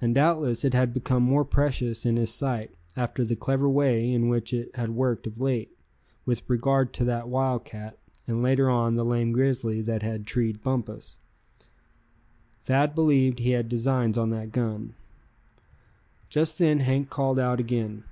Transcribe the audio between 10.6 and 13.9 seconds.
Bumpus. Thad believed he had